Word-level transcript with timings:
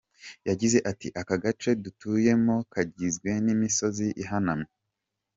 Yagize 0.47 0.77
ati 0.91 1.07
“Aka 1.21 1.35
gace 1.43 1.69
dutuyemo 1.83 2.55
kagizwe 2.73 3.29
n’imisozi 3.45 4.07
ihanamye. 4.23 4.69